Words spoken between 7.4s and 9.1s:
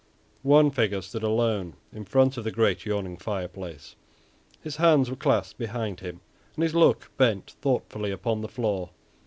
thoughtfully upon the floor.